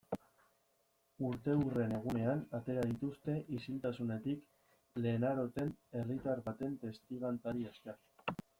[1.27, 4.43] Urteurren egunean atera dituzte isiltasunetik
[5.05, 7.99] Lenarotzen, herritar baten testigantzari esker.